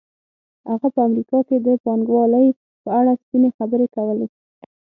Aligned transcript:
هغه 0.69 0.87
په 0.95 0.99
امریکا 1.07 1.39
کې 1.47 1.57
د 1.65 1.67
پانګوالۍ 1.83 2.47
په 2.83 2.89
اړه 2.99 3.11
سپینې 3.21 3.49
خبرې 3.57 3.87
کولې 3.95 4.27